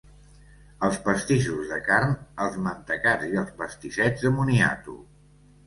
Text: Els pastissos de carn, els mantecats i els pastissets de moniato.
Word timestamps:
Els 0.87 0.95
pastissos 1.07 1.67
de 1.73 1.77
carn, 1.89 2.17
els 2.47 2.59
mantecats 2.69 3.29
i 3.29 3.39
els 3.45 3.55
pastissets 3.63 4.27
de 4.27 4.35
moniato. 4.41 5.01